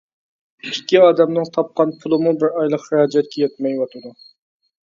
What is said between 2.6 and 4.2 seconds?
ئايلىق خىراجەتكە يەتمەيۋاتىدۇ.